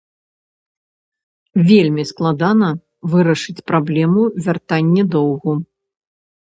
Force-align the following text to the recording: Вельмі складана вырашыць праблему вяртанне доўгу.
Вельмі 1.69 2.07
складана 2.13 2.69
вырашыць 3.15 3.59
праблему 3.69 4.21
вяртанне 4.49 5.03
доўгу. 5.19 5.51